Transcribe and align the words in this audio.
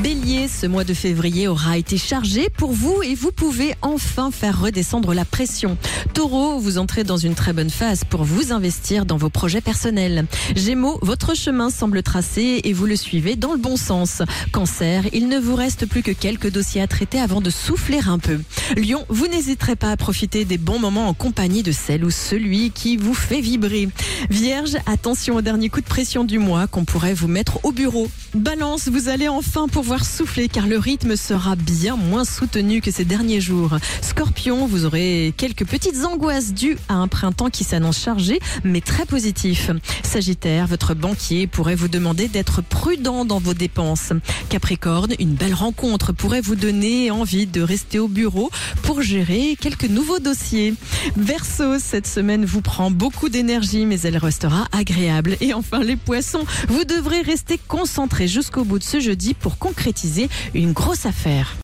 Bélier, 0.00 0.48
ce 0.48 0.66
mois 0.66 0.84
de 0.84 0.94
février 0.94 1.46
aura 1.46 1.76
été 1.76 1.96
chargé 1.96 2.48
pour 2.48 2.72
vous 2.72 3.02
et 3.02 3.14
vous 3.14 3.30
pouvez 3.30 3.74
enfin 3.82 4.30
faire 4.30 4.60
redescendre 4.60 5.12
la 5.14 5.24
pression. 5.24 5.76
Taureau, 6.14 6.58
vous 6.58 6.78
entrez 6.78 7.04
dans 7.04 7.18
une 7.18 7.34
très 7.34 7.52
bonne 7.52 7.70
phase 7.70 8.02
pour 8.04 8.24
vous 8.24 8.52
investir 8.52 9.04
dans 9.06 9.16
vos 9.16 9.28
projets 9.28 9.60
personnels. 9.60 10.26
Gémeaux, 10.56 10.98
votre 11.02 11.36
chemin 11.36 11.70
semble 11.70 12.02
tracé 12.02 12.62
et 12.64 12.72
vous 12.72 12.86
le 12.86 12.96
suivez 12.96 13.36
dans 13.36 13.52
le 13.52 13.58
bon 13.58 13.76
sens. 13.76 14.22
Cancer, 14.50 15.04
il 15.12 15.28
ne 15.28 15.38
vous 15.38 15.54
reste 15.54 15.86
plus 15.86 16.02
que 16.02 16.10
quelques 16.10 16.50
dossiers 16.50 16.80
à 16.80 16.88
traiter 16.88 17.20
avant 17.20 17.40
de 17.40 17.50
souffler 17.50 18.00
un 18.06 18.18
peu. 18.18 18.40
Lion, 18.76 19.04
vous 19.08 19.28
n'hésiterez 19.28 19.76
pas 19.76 19.92
à 19.92 19.96
profiter 19.96 20.44
des 20.44 20.58
bons 20.58 20.80
moments 20.80 21.08
en 21.08 21.14
compagnie 21.14 21.62
de 21.62 21.72
celle 21.72 22.04
ou 22.04 22.10
celui 22.10 22.70
qui 22.70 22.96
vous 22.96 23.14
fait 23.14 23.40
vibrer. 23.40 23.88
Vierge, 24.30 24.76
attention 24.86 25.36
au 25.36 25.42
dernier 25.42 25.68
coup 25.68 25.80
de 25.80 25.86
pression 25.86 26.24
du 26.24 26.38
mois 26.38 26.66
qu'on 26.66 26.84
pourrait 26.84 27.14
vous 27.14 27.28
mettre 27.28 27.64
au 27.64 27.72
bureau. 27.72 28.08
Balance, 28.34 28.88
vous 28.88 29.08
allez 29.08 29.28
enfin 29.28 29.68
pouvoir 29.82 30.04
souffler 30.04 30.46
car 30.46 30.68
le 30.68 30.78
rythme 30.78 31.16
sera 31.16 31.56
bien 31.56 31.96
moins 31.96 32.24
soutenu 32.24 32.80
que 32.80 32.92
ces 32.92 33.04
derniers 33.04 33.40
jours. 33.40 33.78
Scorpion, 34.00 34.64
vous 34.64 34.84
aurez 34.84 35.34
quelques 35.36 35.66
petites 35.66 36.04
angoisses 36.04 36.54
dues 36.54 36.76
à 36.88 36.94
un 36.94 37.08
printemps 37.08 37.50
qui 37.50 37.64
s'annonce 37.64 37.98
chargé 37.98 38.38
mais 38.62 38.80
très 38.80 39.06
positif. 39.06 39.72
Sagittaire, 40.04 40.68
votre 40.68 40.94
banquier 40.94 41.48
pourrait 41.48 41.74
vous 41.74 41.88
demander 41.88 42.28
d'être 42.28 42.62
prudent 42.62 43.24
dans 43.24 43.40
vos 43.40 43.54
dépenses. 43.54 44.12
Capricorne, 44.50 45.14
une 45.18 45.34
belle 45.34 45.52
rencontre 45.52 46.12
pourrait 46.12 46.42
vous 46.42 46.54
donner 46.54 47.10
envie 47.10 47.48
de 47.48 47.60
rester 47.60 47.98
au 47.98 48.06
bureau 48.06 48.52
pour 48.84 49.02
gérer 49.02 49.56
quelques 49.60 49.90
nouveaux 49.90 50.20
dossiers. 50.20 50.74
Verseau, 51.16 51.80
cette 51.80 52.06
semaine 52.06 52.44
vous 52.44 52.60
prend 52.60 52.92
beaucoup 52.92 53.28
d'énergie 53.28 53.84
mais 53.84 53.98
elle 54.02 54.16
restera 54.16 54.68
agréable. 54.70 55.36
Et 55.40 55.54
enfin 55.54 55.80
les 55.80 55.96
poissons, 55.96 56.44
vous 56.68 56.84
devrez 56.84 57.22
rester 57.22 57.58
concentrés 57.66 58.28
jusqu'au 58.28 58.62
bout 58.62 58.78
de 58.78 58.84
ce 58.84 59.00
jeudi 59.00 59.34
pour 59.34 59.58
concrétiser 59.72 60.28
une 60.54 60.72
grosse 60.72 61.06
affaire. 61.06 61.56